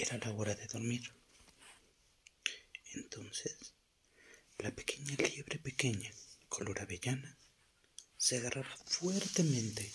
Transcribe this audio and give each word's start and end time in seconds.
Era 0.00 0.16
la 0.18 0.32
hora 0.32 0.54
de 0.54 0.64
dormir. 0.68 1.12
Entonces, 2.94 3.74
la 4.58 4.70
pequeña 4.70 5.16
liebre 5.16 5.58
pequeña, 5.58 6.08
color 6.48 6.80
avellana, 6.80 7.36
se 8.16 8.36
agarraba 8.36 8.76
fuertemente 8.86 9.90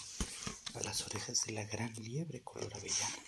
a 0.73 0.81
las 0.81 1.05
orejas 1.05 1.45
de 1.45 1.53
la 1.53 1.63
gran 1.63 1.93
liebre 1.93 2.41
color 2.41 2.75
avellana, 2.75 3.23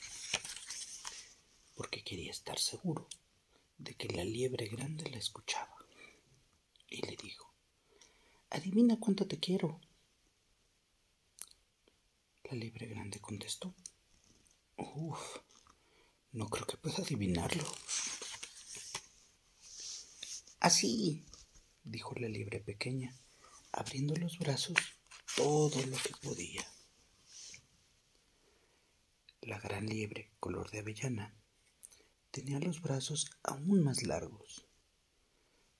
porque 1.75 2.03
quería 2.03 2.31
estar 2.31 2.59
seguro 2.59 3.07
de 3.77 3.93
que 3.93 4.09
la 4.09 4.25
liebre 4.25 4.67
grande 4.67 5.09
la 5.09 5.17
escuchaba. 5.17 5.77
Y 6.89 7.01
le 7.03 7.15
dijo, 7.15 7.53
adivina 8.49 8.99
cuánto 8.99 9.25
te 9.25 9.39
quiero. 9.39 9.79
La 12.43 12.57
liebre 12.57 12.87
grande 12.87 13.21
contestó, 13.21 13.73
uff, 14.75 15.37
no 16.35 16.49
creo 16.49 16.67
que 16.67 16.77
pueda 16.77 16.97
adivinarlo. 16.97 17.63
Así, 20.59 21.25
dijo 21.83 22.13
la 22.15 22.27
liebre 22.27 22.59
pequeña, 22.59 23.15
abriendo 23.71 24.15
los 24.17 24.37
brazos 24.37 24.77
todo 25.37 25.81
lo 25.85 25.97
que 25.97 26.13
podía. 26.21 26.65
La 29.41 29.59
gran 29.59 29.85
liebre, 29.85 30.33
color 30.41 30.69
de 30.71 30.79
avellana, 30.79 31.33
tenía 32.31 32.59
los 32.59 32.81
brazos 32.81 33.31
aún 33.43 33.81
más 33.83 34.03
largos. 34.03 34.65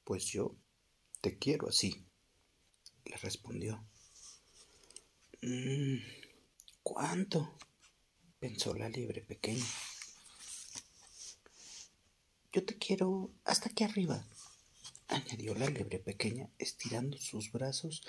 Pues 0.06 0.26
yo 0.28 0.56
te 1.20 1.38
quiero 1.38 1.68
así, 1.68 2.06
le 3.04 3.18
respondió. 3.18 3.86
Mm, 5.42 5.98
¿Cuánto? 6.82 7.58
pensó 8.40 8.74
la 8.74 8.88
liebre 8.88 9.22
pequeña. 9.22 9.66
Yo 12.56 12.64
te 12.64 12.78
quiero 12.78 13.34
hasta 13.44 13.68
aquí 13.68 13.84
arriba, 13.84 14.26
añadió 15.10 15.54
la 15.56 15.70
liebre 15.70 16.00
pequeña, 16.00 16.50
estirando 16.58 17.18
sus 17.18 17.52
brazos 17.52 18.02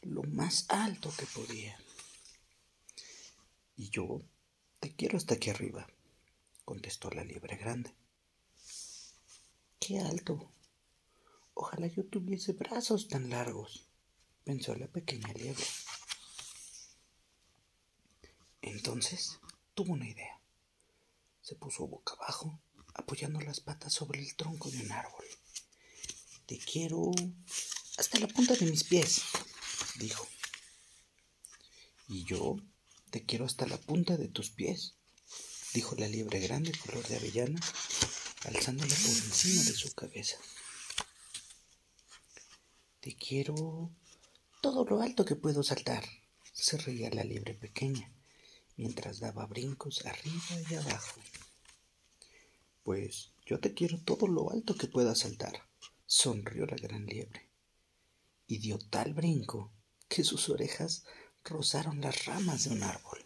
lo 0.00 0.22
más 0.22 0.64
alto 0.70 1.12
que 1.18 1.26
podía. 1.26 1.78
Y 3.76 3.90
yo 3.90 4.22
te 4.78 4.96
quiero 4.96 5.18
hasta 5.18 5.34
aquí 5.34 5.50
arriba, 5.50 5.86
contestó 6.64 7.10
la 7.10 7.24
liebre 7.24 7.58
grande. 7.58 7.94
¡Qué 9.78 9.98
alto! 9.98 10.50
Ojalá 11.52 11.86
yo 11.88 12.06
tuviese 12.06 12.54
brazos 12.54 13.06
tan 13.06 13.28
largos, 13.28 13.86
pensó 14.44 14.74
la 14.76 14.86
pequeña 14.86 15.30
liebre. 15.34 15.66
Entonces 18.62 19.38
tuvo 19.74 19.92
una 19.92 20.08
idea. 20.08 20.40
Se 21.42 21.54
puso 21.54 21.86
boca 21.86 22.14
abajo, 22.14 22.58
apoyando 23.00 23.40
las 23.40 23.60
patas 23.60 23.92
sobre 23.92 24.20
el 24.20 24.34
tronco 24.36 24.70
de 24.70 24.78
un 24.80 24.92
árbol. 24.92 25.24
Te 26.46 26.58
quiero 26.58 27.10
hasta 27.98 28.18
la 28.18 28.28
punta 28.28 28.54
de 28.54 28.66
mis 28.66 28.84
pies, 28.84 29.22
dijo. 29.96 30.26
Y 32.08 32.24
yo 32.24 32.56
te 33.10 33.24
quiero 33.24 33.44
hasta 33.44 33.66
la 33.66 33.76
punta 33.76 34.16
de 34.16 34.28
tus 34.28 34.50
pies, 34.50 34.94
dijo 35.74 35.94
la 35.96 36.08
liebre 36.08 36.40
grande 36.40 36.72
color 36.72 37.06
de 37.06 37.16
avellana, 37.16 37.60
alzándola 38.44 38.94
por 38.94 39.10
encima 39.10 39.62
de 39.62 39.74
su 39.74 39.92
cabeza. 39.92 40.36
Te 43.00 43.16
quiero 43.16 43.90
todo 44.60 44.84
lo 44.84 45.00
alto 45.00 45.24
que 45.24 45.36
puedo 45.36 45.62
saltar, 45.62 46.04
se 46.52 46.76
reía 46.76 47.10
la 47.10 47.24
liebre 47.24 47.54
pequeña, 47.54 48.12
mientras 48.76 49.20
daba 49.20 49.46
brincos 49.46 50.04
arriba 50.04 50.70
y 50.70 50.74
abajo. 50.74 51.20
Pues 52.82 53.32
yo 53.44 53.60
te 53.60 53.74
quiero 53.74 53.98
todo 54.00 54.26
lo 54.26 54.50
alto 54.50 54.74
que 54.74 54.86
pueda 54.86 55.14
saltar, 55.14 55.68
sonrió 56.06 56.66
la 56.66 56.76
gran 56.76 57.06
liebre, 57.06 57.48
y 58.46 58.58
dio 58.58 58.78
tal 58.78 59.14
brinco 59.14 59.72
que 60.08 60.24
sus 60.24 60.48
orejas 60.48 61.04
rozaron 61.44 62.00
las 62.00 62.24
ramas 62.24 62.64
de 62.64 62.70
un 62.70 62.82
árbol. 62.82 63.20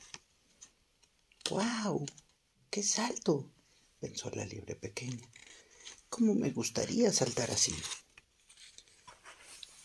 ¡Guau! 1.49 2.05
¡Qué 2.71 2.83
salto! 2.83 3.51
pensó 4.01 4.31
la 4.31 4.45
liebre 4.45 4.77
pequeña. 4.77 5.29
¿Cómo 6.09 6.35
me 6.35 6.51
gustaría 6.51 7.13
saltar 7.13 7.51
así? 7.51 7.75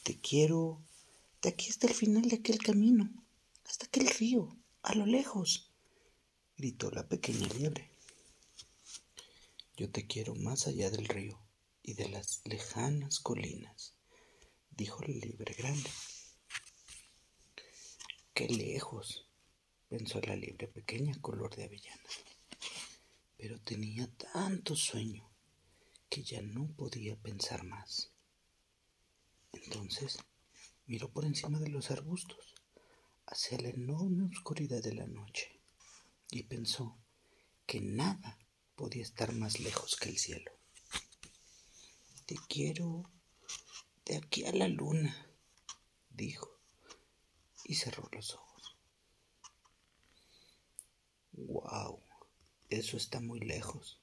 Te 0.03 0.19
quiero 0.19 0.81
de 1.41 1.50
aquí 1.50 1.69
hasta 1.69 1.88
el 1.88 1.94
final 1.94 2.24
de 2.24 2.38
aquel 2.38 2.59
camino, 2.59 3.09
hasta 3.66 3.85
aquel 3.85 4.08
río, 4.08 4.58
a 4.84 4.96
lo 4.96 5.06
lejos, 5.06 5.72
gritó 6.58 6.91
la 6.91 7.08
pequeña 7.08 7.47
liebre. 7.47 7.90
Yo 9.79 9.90
te 9.90 10.06
quiero 10.06 10.35
más 10.35 10.67
allá 10.67 10.91
del 10.91 11.07
río 11.07 11.40
y 11.81 11.94
de 11.94 12.09
las 12.09 12.41
lejanas 12.44 13.22
colinas, 13.22 13.95
dijo 14.72 15.01
la 15.03 15.13
liebre 15.13 15.53
grande. 15.53 15.90
Qué 18.34 18.50
lejos, 18.50 19.25
pensó 19.88 20.19
la 20.19 20.35
liebre 20.35 20.67
pequeña 20.67 21.17
color 21.22 21.56
de 21.56 21.63
avellana. 21.63 22.03
Pero 23.38 23.57
tenía 23.62 24.06
tanto 24.17 24.75
sueño 24.75 25.31
que 26.09 26.23
ya 26.23 26.41
no 26.41 26.67
podía 26.75 27.16
pensar 27.16 27.63
más. 27.63 28.11
Entonces 29.53 30.17
miró 30.88 31.09
por 31.09 31.23
encima 31.23 31.57
de 31.57 31.69
los 31.69 31.90
arbustos 31.90 32.53
hacia 33.28 33.57
la 33.61 33.69
enorme 33.69 34.25
oscuridad 34.25 34.84
de 34.84 34.96
la 34.96 35.07
noche 35.07 35.61
y 36.31 36.44
pensó 36.44 36.97
que 37.66 37.79
nada 37.79 38.38
podía 38.79 39.03
estar 39.03 39.34
más 39.34 39.59
lejos 39.59 39.97
que 39.97 40.07
el 40.07 40.17
cielo. 40.17 40.53
Te 42.25 42.38
quiero 42.47 43.12
de 44.06 44.16
aquí 44.16 44.45
a 44.45 44.53
la 44.53 44.69
luna, 44.69 45.29
dijo 46.09 46.62
y 47.66 47.75
cerró 47.75 48.07
los 48.13 48.35
ojos. 48.35 48.78
¡Guau! 51.34 52.01
Eso 52.69 52.95
está 52.95 53.19
muy 53.19 53.41
lejos, 53.41 54.00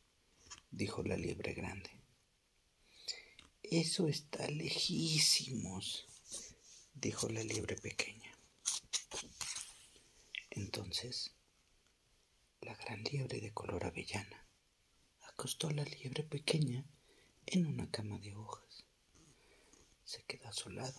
dijo 0.70 1.02
la 1.02 1.16
liebre 1.16 1.54
grande. 1.54 1.90
Eso 3.62 4.08
está 4.08 4.46
lejísimos, 4.50 6.06
dijo 6.92 7.30
la 7.30 7.42
liebre 7.42 7.76
pequeña. 7.76 8.30
Entonces, 10.50 11.34
la 12.60 12.74
gran 12.74 13.02
liebre 13.04 13.40
de 13.40 13.54
color 13.54 13.86
avellana 13.86 14.45
acostó 15.36 15.68
a 15.68 15.72
la 15.72 15.84
liebre 15.84 16.22
pequeña 16.22 16.82
en 17.44 17.66
una 17.66 17.90
cama 17.90 18.18
de 18.20 18.34
hojas. 18.34 18.86
Se 20.02 20.22
quedó 20.24 20.48
a 20.48 20.52
su 20.54 20.70
lado 20.70 20.98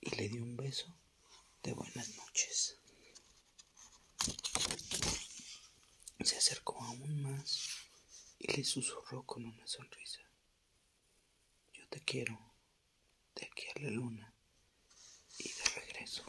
y 0.00 0.10
le 0.14 0.28
dio 0.28 0.44
un 0.44 0.56
beso 0.56 0.96
de 1.64 1.72
buenas 1.72 2.08
noches. 2.14 2.78
Se 6.20 6.36
acercó 6.36 6.80
aún 6.80 7.22
más 7.22 7.70
y 8.38 8.52
le 8.52 8.62
susurró 8.62 9.24
con 9.26 9.44
una 9.44 9.66
sonrisa. 9.66 10.20
Yo 11.72 11.88
te 11.88 12.04
quiero 12.04 12.38
de 13.34 13.46
aquí 13.46 13.64
a 13.74 13.80
la 13.80 13.90
luna 13.90 14.32
y 15.38 15.48
de 15.48 15.64
regreso. 15.74 16.24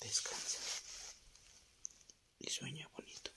Descansa 0.00 0.60
y 2.38 2.48
sueña 2.48 2.88
bonito. 2.96 3.29